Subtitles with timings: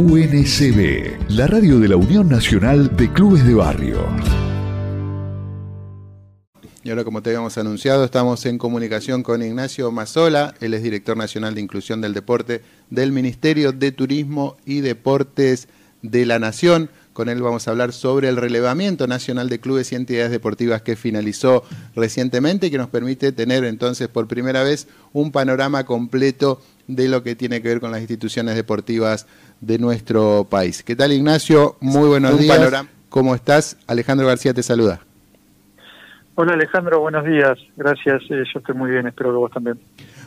[0.00, 3.98] UNCB, la radio de la Unión Nacional de Clubes de Barrio.
[6.82, 11.18] Y ahora, como te habíamos anunciado, estamos en comunicación con Ignacio Mazola, él es director
[11.18, 15.68] nacional de inclusión del deporte del Ministerio de Turismo y Deportes
[16.00, 16.88] de la Nación.
[17.12, 20.96] Con él vamos a hablar sobre el relevamiento nacional de clubes y entidades deportivas que
[20.96, 21.62] finalizó
[21.94, 26.62] recientemente y que nos permite tener entonces por primera vez un panorama completo
[26.94, 29.26] de lo que tiene que ver con las instituciones deportivas
[29.60, 30.82] de nuestro país.
[30.82, 31.76] ¿Qué tal Ignacio?
[31.80, 32.84] Muy buenos días.
[33.08, 33.76] ¿Cómo estás?
[33.86, 35.00] Alejandro García te saluda.
[36.36, 37.58] Hola Alejandro, buenos días.
[37.76, 39.78] Gracias, eh, yo estoy muy bien, espero que vos también.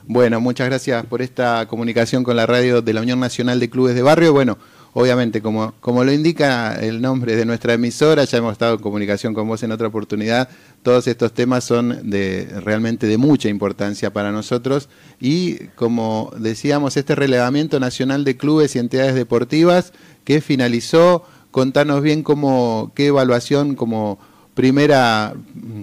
[0.06, 3.96] Bueno, muchas gracias por esta comunicación con la radio de la Unión Nacional de Clubes
[3.96, 4.34] de Barrio.
[4.34, 4.58] Bueno,
[4.94, 9.34] obviamente, como, como lo indica el nombre de nuestra emisora, ya hemos estado en comunicación
[9.34, 10.50] con vos en otra oportunidad,
[10.84, 14.90] todos estos temas son de realmente de mucha importancia para nosotros
[15.20, 19.94] y como decíamos, este relevamiento nacional de clubes y entidades deportivas
[20.24, 24.20] que finalizó, contanos bien cómo, qué evaluación como
[24.54, 25.34] primera,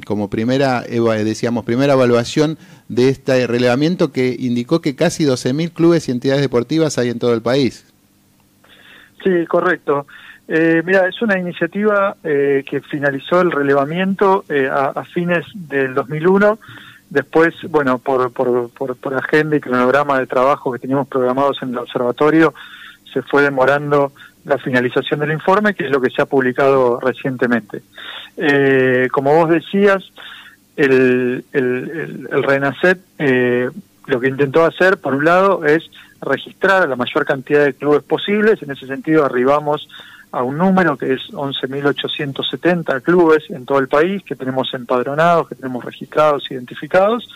[0.07, 6.13] como primera, decíamos, primera evaluación de este relevamiento que indicó que casi 12.000 clubes y
[6.13, 7.85] entidades deportivas hay en todo el país.
[9.23, 10.07] Sí, correcto.
[10.49, 16.59] Eh, mira, es una iniciativa eh, que finalizó el relevamiento eh, a, fines del 2001.
[17.09, 21.79] Después, bueno, por, por, por, agenda y cronograma de trabajo que teníamos programados en el
[21.79, 22.55] observatorio,
[23.13, 24.13] se fue demorando
[24.45, 27.83] la finalización del informe, que es lo que se ha publicado recientemente.
[28.37, 30.03] Eh, como vos decías,
[30.77, 33.71] el, el, el, RENACET eh,
[34.07, 38.03] lo que intentó hacer, por un lado, es registrar a la mayor cantidad de clubes
[38.03, 38.63] posibles.
[38.63, 39.89] En ese sentido, arribamos
[40.33, 45.55] a un número que es 11.870 clubes en todo el país que tenemos empadronados, que
[45.57, 47.29] tenemos registrados, identificados,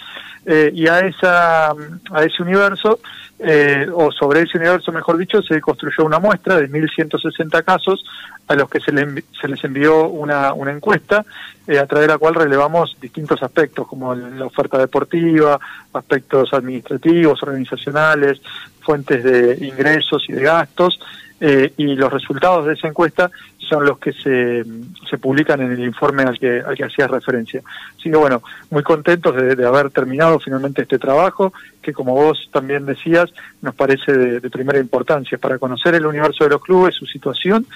[0.46, 3.00] eh, y a, esa, a ese universo,
[3.38, 8.04] eh, o sobre ese universo, mejor dicho, se construyó una muestra de 1.160 casos
[8.46, 8.92] a los que se,
[9.40, 11.24] se les envió una, una encuesta,
[11.66, 15.58] eh, a través de la cual relevamos distintos aspectos, como la oferta deportiva,
[15.92, 18.40] aspectos administrativos, organizacionales,
[18.80, 21.00] fuentes de ingresos y de gastos,
[21.40, 24.64] eh, y los resultados de esa encuesta son los que se,
[25.08, 27.60] se publican en el informe al que, al que hacías referencia.
[27.98, 31.52] Así que bueno, muy contentos de, haber terminado finalmente este trabajo,
[31.82, 33.30] que como vos también decías,
[33.62, 37.66] nos parece de, primera importancia para conocer el universo de los clubes, su situación,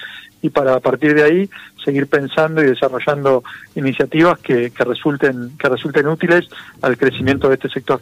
[0.41, 1.49] y para a partir de ahí
[1.83, 3.43] seguir pensando y desarrollando
[3.75, 6.45] iniciativas que, que, resulten, que resulten útiles
[6.81, 8.01] al crecimiento de este sector.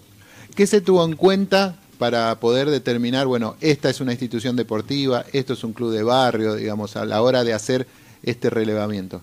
[0.56, 5.54] ¿Qué se tuvo en cuenta para poder determinar, bueno, esta es una institución deportiva, esto
[5.54, 7.88] es un club de barrio, digamos, a la hora de hacer
[8.24, 9.22] este relevamiento?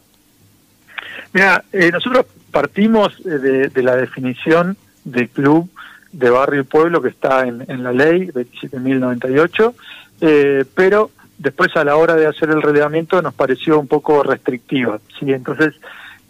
[1.32, 5.68] Mira, eh, nosotros partimos eh, de, la definición de club
[6.12, 9.74] de barrio y pueblo que está en, la ley 27.098,
[10.20, 15.00] eh, pero después a la hora de hacer el relevamiento nos pareció un poco restrictiva,
[15.18, 15.32] ¿sí?
[15.32, 15.74] Entonces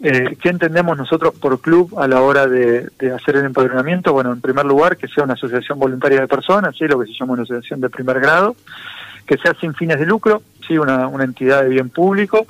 [0.01, 4.11] eh, ¿Qué entendemos nosotros por club a la hora de, hacer el empadronamiento?
[4.11, 6.85] Bueno, en primer lugar, que sea una asociación voluntaria de personas, ¿sí?
[6.85, 8.55] lo que se llama una asociación de primer grado,
[9.25, 10.77] que sea sin fines de lucro, ¿sí?
[10.77, 12.45] una, entidad de bien público,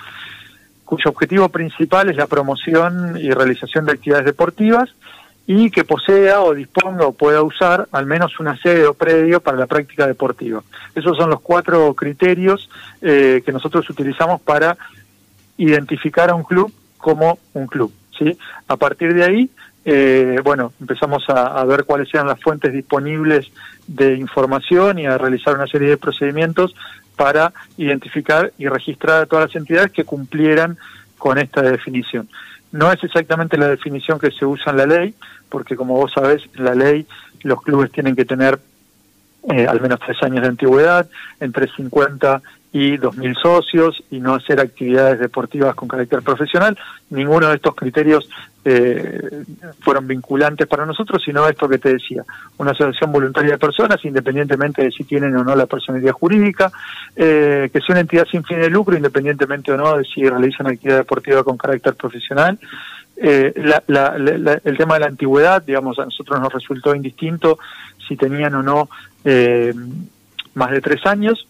[0.84, 4.90] cuyo objetivo principal es la promoción y realización de actividades deportivas
[5.48, 9.58] y que posea o disponga o pueda usar al menos una sede o predio para
[9.58, 10.64] la práctica deportiva.
[10.96, 12.68] Esos son los cuatro criterios
[13.02, 14.76] eh, que nosotros utilizamos para
[15.58, 16.74] identificar a un club
[17.06, 17.94] como un club.
[18.18, 18.36] ¿sí?
[18.68, 19.50] A partir de ahí,
[19.86, 23.52] eh, bueno, empezamos a, ver cuáles eran las fuentes disponibles
[23.86, 26.74] de información y a realizar una serie de procedimientos
[27.16, 30.80] para identificar y registrar a todas las entidades que cumplieran
[31.20, 32.28] con esta definición.
[32.72, 35.14] No es exactamente la definición que se usa en la ley,
[35.48, 37.06] porque como vos sabés, en la ley
[37.44, 38.58] los clubes tienen que tener
[39.54, 41.08] eh, al menos tres años de antigüedad,
[41.40, 42.42] entre 50
[42.76, 46.78] y 2.000 socios y no hacer actividades deportivas con carácter profesional.
[47.10, 48.30] Ninguno de estos criterios
[48.66, 49.46] eh,
[49.80, 52.24] fueron vinculantes para nosotros, sino esto que te decía,
[52.58, 56.70] una asociación voluntaria de personas, independientemente de si tienen o no la personalidad jurídica,
[57.16, 60.68] eh, que sea una entidad sin fin de lucro, independientemente o no de si realizan
[60.68, 62.60] actividad deportiva con carácter profesional.
[63.16, 67.58] Eh, el tema de la antigüedad, digamos, a nosotros nos resultó indistinto
[68.06, 68.90] si tenían o no
[70.56, 71.48] más de tres años.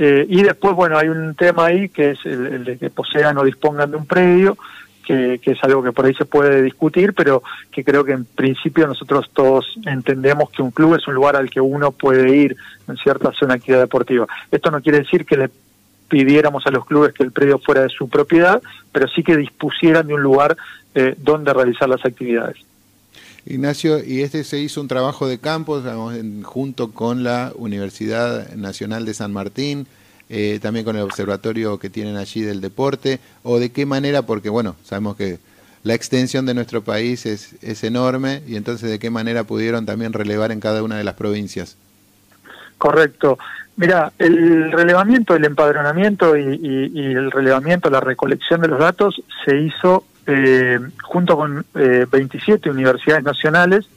[0.00, 3.44] Eh, y después, bueno, hay un tema ahí que es el, de que posean o
[3.44, 4.56] dispongan de un predio,
[5.04, 7.42] que, es algo que por ahí se puede discutir, pero
[7.72, 11.50] que creo que en principio nosotros todos entendemos que un club es un lugar al
[11.50, 12.56] que uno puede ir
[12.86, 14.26] en cierta zona actividad deportiva.
[14.50, 15.50] Esto no quiere decir que le
[16.08, 18.62] pidiéramos a los clubes que el predio fuera de su propiedad,
[18.92, 20.56] pero sí que dispusieran de un lugar
[20.94, 22.67] eh, donde realizar las actividades.
[23.48, 25.82] Ignacio, y este se hizo un trabajo de campo
[26.42, 29.86] junto con la Universidad Nacional de San Martín,
[30.28, 34.50] eh, también con el observatorio que tienen allí del deporte, o de qué manera, porque
[34.50, 35.38] bueno, sabemos que
[35.82, 40.12] la extensión de nuestro país es, es enorme y entonces de qué manera pudieron también
[40.12, 41.76] relevar en cada una de las provincias.
[42.76, 43.38] Correcto.
[43.78, 50.04] Mira, el relevamiento, el empadronamiento y, el relevamiento, la recolección de los datos se hizo
[50.28, 53.88] eh, junto con 27 eh, universidades nacionales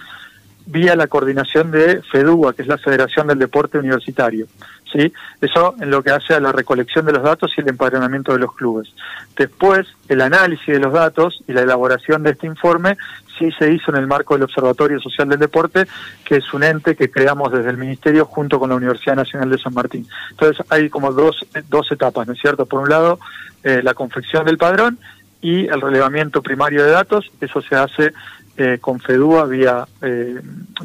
[0.66, 4.48] vía la coordinación de FEDUA, que es la Federación del Deporte Universitario.
[4.92, 5.12] ¿sí?
[5.42, 8.40] Eso en lo que hace a la recolección de los datos y el empadronamiento de
[8.40, 8.94] los clubes.
[9.36, 12.98] Después, el análisis de los datos y la elaboración de este informe
[13.38, 15.88] sí se hizo en el marco del Observatorio Social del Deporte,
[16.24, 19.58] que es un ente que creamos desde el Ministerio junto con la Universidad Nacional de
[19.58, 20.08] San Martín.
[20.30, 22.66] Entonces hay como dos, dos etapas, ¿no es cierto?
[22.66, 23.20] Por un lado,
[23.64, 25.00] eh, la confección del padrón
[25.42, 28.14] y el relevamiento primario de datos, eso se hace
[28.58, 30.40] eh, con FEDUA vía, eh,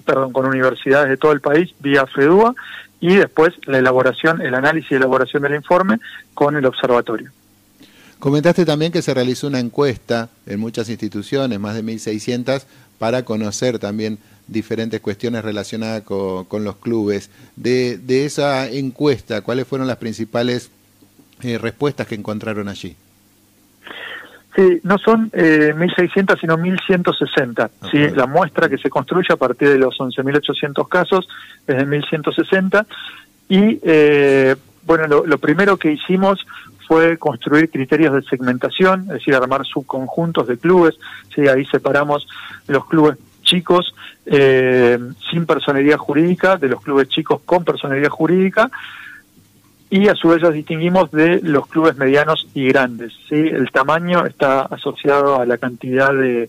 [0.05, 2.55] perdón, con universidades de todo el país vía FEDUA
[3.00, 5.99] y después la elaboración, el análisis y elaboración del informe
[6.32, 7.31] con el observatorio.
[8.19, 12.64] Comentaste también que se realizó una encuesta en muchas instituciones, más de 1.600,
[12.99, 17.31] para conocer también diferentes cuestiones relacionadas con, los clubes.
[17.56, 20.70] De, esa encuesta, ¿cuáles fueron las principales
[21.43, 22.97] eh, respuestas que encontraron allí?
[24.56, 27.70] Sí, no son eh, 1.600, sino 1.160.
[27.91, 28.17] ¿sí?
[28.17, 31.29] La muestra que se construye a partir de los 11.800 casos
[31.67, 32.87] es de 1.160.
[33.50, 36.47] Y, eh, bueno, lo, primero que hicimos
[36.88, 40.94] fue construir criterios de segmentación, es decir, armar subconjuntos de clubes.
[41.35, 41.47] ¿sí?
[41.49, 42.26] Ahí separamos
[42.67, 43.94] los clubes chicos
[44.25, 44.99] eh,
[45.31, 48.70] sin personería jurídica de los clubes chicos con personería jurídica
[49.97, 53.15] y a su vez los distinguimos de los clubes medianos y grandes.
[53.31, 53.35] ¿sí?
[53.35, 56.49] El tamaño está asociado a la cantidad de,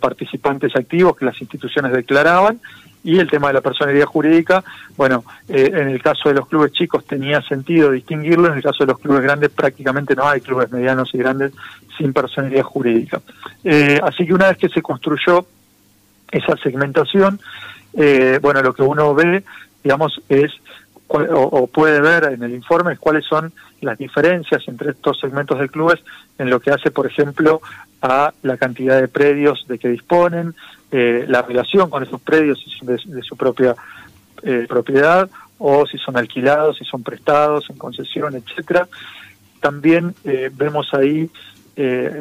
[0.00, 2.58] participantes activos que las instituciones declaraban
[3.04, 4.64] y el tema de la personalidad jurídica,
[4.96, 8.84] bueno, eh, en el caso de los clubes chicos tenía sentido distinguirlo, en el caso
[8.84, 11.52] de los clubes grandes prácticamente no hay clubes medianos y grandes
[11.98, 13.20] sin personalidad jurídica.
[13.62, 15.46] Eh, así que una vez que se construyó
[16.32, 17.38] esa segmentación,
[17.92, 19.44] eh, bueno, lo que uno ve,
[19.82, 20.50] digamos, es
[21.08, 26.00] o, puede ver en el informe cuáles son las diferencias entre estos segmentos de clubes
[26.38, 27.60] en lo que hace, por ejemplo,
[28.02, 30.54] a la cantidad de predios de que disponen,
[30.90, 33.74] eh, la relación con esos predios de, de su propia
[34.42, 38.88] eh, propiedad o si son alquilados, si son prestados en concesión, etcétera.
[39.60, 41.30] También eh, vemos ahí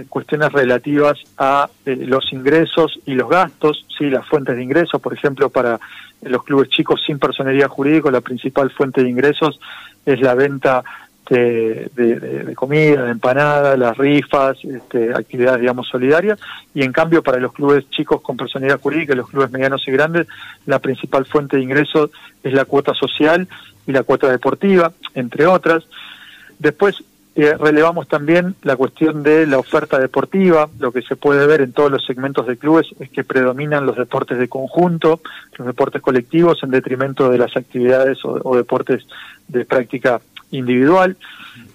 [0.10, 5.50] cuestiones relativas a los ingresos y los gastos, sí, las fuentes de ingresos, por ejemplo,
[5.50, 5.80] para
[6.22, 9.60] los clubes chicos sin personería jurídica, la principal fuente de ingresos
[10.06, 10.84] es la venta
[11.30, 16.40] de, comida, de empanada, las rifas, este, actividades, digamos, solidarias,
[16.74, 20.28] y en cambio para los clubes chicos con personalidad jurídica los clubes medianos y grandes,
[20.66, 22.12] la principal fuente de ingresos
[22.44, 23.48] es la cuota social
[23.88, 25.84] y la cuota deportiva, entre otras.
[26.60, 27.04] Después,
[27.36, 30.70] eh, relevamos también la cuestión de la oferta deportiva.
[30.80, 33.98] Lo que se puede ver en todos los segmentos de clubes es que predominan los
[33.98, 35.20] deportes de conjunto,
[35.58, 39.08] los deportes colectivos en detrimento de las actividades o, deportes
[39.48, 40.22] de práctica
[40.52, 41.18] individual.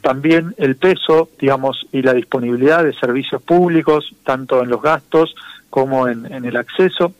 [0.01, 5.35] También el peso, digamos, y la disponibilidad de servicios públicos, tanto en los gastos
[5.71, 7.13] como en el acceso.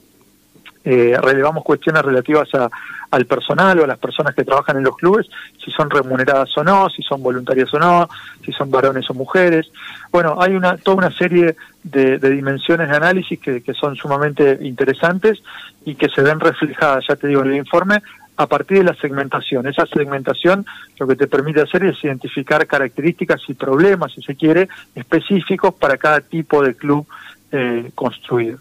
[0.85, 2.71] Eh, relevamos cuestiones relativas a,
[3.11, 5.27] al personal o a las personas que trabajan en los clubes,
[5.63, 8.09] si son remuneradas o no, si son voluntarias o no,
[8.45, 9.71] si son varones o mujeres.
[10.11, 15.43] Bueno, hay una toda una serie de, dimensiones de análisis que, son sumamente interesantes
[15.85, 18.03] y que se ven reflejadas, ya te digo, en el informe
[18.37, 19.67] a partir de la segmentación.
[19.67, 20.65] Esa segmentación
[20.99, 25.97] lo que te permite hacer es identificar características y problemas, si se quiere, específicos para
[25.97, 27.07] cada tipo de club
[27.51, 28.59] eh, construido.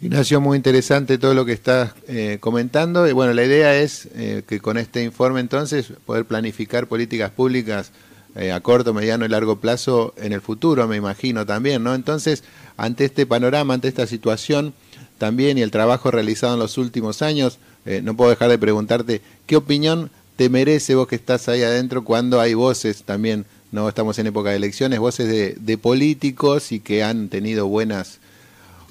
[0.00, 3.08] Ignacio, muy interesante todo lo que estás eh, comentando.
[3.08, 7.90] Y bueno, la idea es eh, que con este informe entonces poder planificar políticas públicas
[8.36, 11.96] eh, a corto, mediano y largo plazo en el futuro, me imagino también, ¿no?
[11.96, 12.44] Entonces,
[12.76, 14.72] ante este panorama, ante esta situación
[15.18, 17.58] también y el trabajo realizado en los últimos años,
[18.02, 22.38] no puedo dejar de preguntarte, ¿qué opinión te merece vos que estás ahí adentro cuando
[22.38, 27.30] hay voces también, no estamos en época de elecciones, voces de políticos y que han
[27.30, 28.20] tenido buenas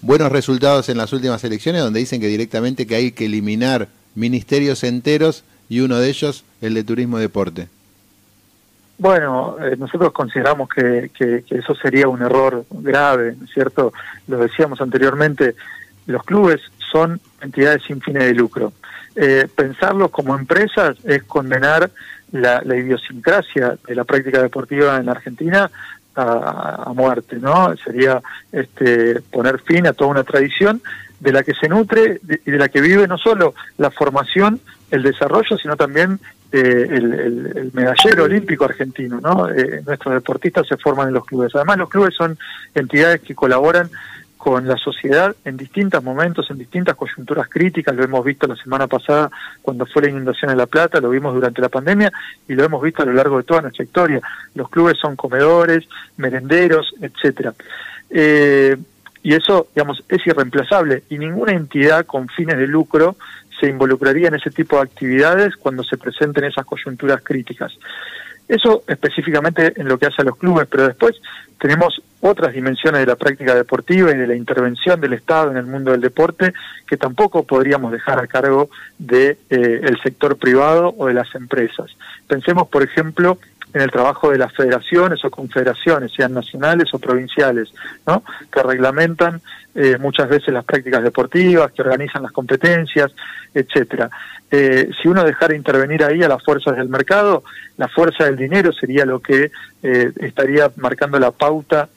[0.02, 4.84] buenos resultados en las últimas elecciones donde dicen que directamente que hay que eliminar ministerios
[4.84, 7.68] enteros y uno de ellos el de turismo y deporte.
[8.98, 13.94] Bueno, eh, nosotros consideramos que, que, eso sería un error grave, ¿no es cierto?
[14.28, 15.56] Lo decíamos anteriormente,
[16.08, 16.62] los clubes
[16.92, 18.74] son entidades sin fines de lucro.
[19.16, 21.92] Eh, pensarlos como empresas es condenar
[22.32, 25.70] la, la idiosincrasia de la práctica deportiva en Argentina
[26.18, 27.76] a, muerte, ¿no?
[27.78, 28.22] Sería
[28.52, 30.82] este, poner fin a toda una tradición
[31.20, 34.60] de la que se nutre y de, la que vive no solo la formación,
[34.92, 36.20] el desarrollo, sino también
[36.52, 39.50] eh, el, medallero olímpico argentino, ¿no?
[39.50, 41.54] Eh, nuestros deportistas se forman en los clubes.
[41.56, 42.38] Además, los clubes son
[42.74, 43.90] entidades que colaboran
[44.48, 48.88] con la sociedad en distintos momentos, en distintas coyunturas críticas, lo hemos visto la semana
[48.88, 49.30] pasada
[49.62, 52.14] cuando fue la inundación en La Plata, lo vimos durante la pandemia
[52.48, 54.22] y lo hemos visto a lo largo de toda nuestra historia.
[54.56, 55.84] Los clubes son comedores,
[56.16, 57.54] merenderos, etcétera.
[58.10, 58.78] Eh,
[59.22, 63.18] y eso, digamos, es irreemplazable y ninguna entidad con fines de lucro
[63.60, 67.78] se involucraría en ese tipo de actividades cuando se presenten esas coyunturas críticas.
[68.48, 71.16] Eso específicamente en lo que hace a los clubes, pero después
[71.60, 75.66] tenemos otras dimensiones de la práctica deportiva y de la intervención del Estado en el
[75.66, 76.54] mundo del deporte
[76.88, 81.92] que tampoco podríamos dejar a cargo del de, eh, sector privado o de las empresas.
[82.28, 83.38] Pensemos, por ejemplo,
[83.74, 87.74] en el trabajo de las federaciones o confederaciones, sean nacionales o provinciales,
[88.06, 88.24] ¿no?
[88.52, 89.42] que reglamentan
[89.76, 93.12] eh, muchas veces las prácticas deportivas, que organizan las competencias,
[93.54, 94.10] etcétera.
[94.50, 97.44] Eh, si uno dejara intervenir ahí a las fuerzas del mercado,
[97.76, 99.52] la fuerza del dinero sería lo que
[99.84, 101.90] eh, estaría marcando la pauta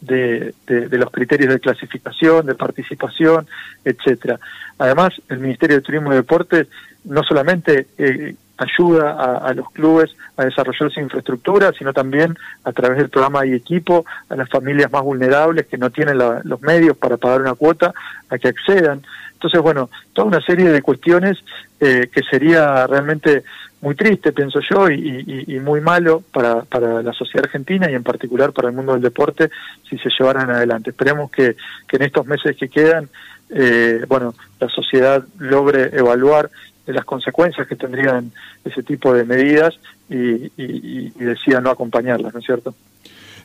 [0.00, 3.46] de, de, los criterios de clasificación, de participación,
[3.84, 4.38] etcétera.
[4.78, 6.68] Además, el Ministerio de Turismo y Deportes
[7.04, 12.98] no solamente eh, ayuda a, los clubes a desarrollar su infraestructura, sino también a través
[12.98, 17.16] del programa y equipo a las familias más vulnerables que no tienen los medios para
[17.16, 17.94] pagar una cuota
[18.28, 19.02] a que accedan.
[19.32, 21.38] Entonces, bueno, toda una serie de cuestiones
[21.78, 23.44] eh, que sería realmente
[23.80, 28.52] muy triste, pienso yo, y, muy malo para, para, la sociedad argentina y en particular
[28.52, 29.50] para el mundo del deporte
[29.88, 30.90] si se llevaran adelante.
[30.90, 31.54] Esperemos que,
[31.86, 33.08] que en estos meses que quedan,
[33.50, 36.50] eh, bueno, la sociedad logre evaluar
[36.92, 38.32] las consecuencias que tendrían
[38.64, 39.78] ese tipo de medidas
[40.08, 42.74] y, y, decida no acompañarlas, ¿no es cierto?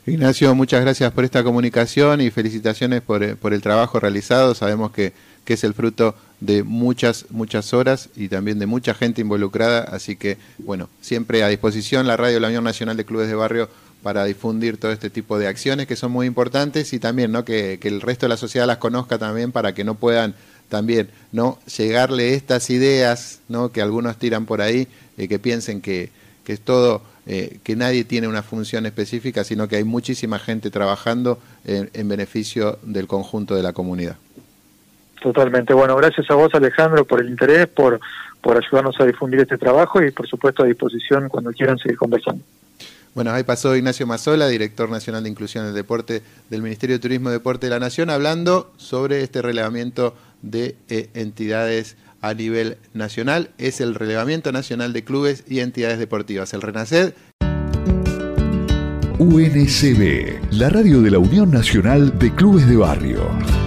[0.06, 4.54] Ignacio, muchas gracias por esta comunicación y felicitaciones por, eh, por el trabajo realizado.
[4.54, 5.14] Sabemos que,
[5.46, 9.80] que, es el fruto de muchas, muchas horas y también de mucha gente involucrada.
[9.80, 13.34] Así que, bueno, siempre a disposición la radio de la Unión Nacional de Clubes de
[13.34, 13.70] Barrio
[14.02, 17.46] para difundir todo este tipo de acciones que son muy importantes y también ¿no?
[17.46, 20.34] que, que el resto de la sociedad las conozca también para que no puedan
[20.68, 21.58] también, ¿no?
[21.76, 23.70] Llegarle estas ideas, ¿no?
[23.70, 26.10] Que algunos tiran por ahí, eh, que piensen que,
[26.44, 30.70] que es todo, eh, que nadie tiene una función específica, sino que hay muchísima gente
[30.70, 34.16] trabajando en, beneficio del conjunto de la comunidad.
[35.22, 35.72] Totalmente.
[35.72, 37.98] Bueno, gracias a vos, Alejandro, por el interés, por,
[38.42, 42.42] por ayudarnos a difundir este trabajo y, por supuesto, a disposición cuando quieran seguir conversando.
[43.14, 47.30] Bueno, ahí pasó Ignacio Mazola, director nacional de inclusión del deporte del Ministerio de Turismo
[47.30, 50.14] y Deporte de la Nación, hablando sobre este relevamiento
[50.44, 53.50] de eh, entidades a nivel nacional.
[53.58, 57.14] Es el relevamiento nacional de clubes y entidades deportivas, el RENACED.
[59.18, 63.63] UNCB, la radio de la Unión Nacional de Clubes de Barrio.